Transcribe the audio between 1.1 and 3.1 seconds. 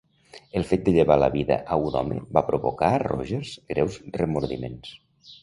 la vida a un home va provocar a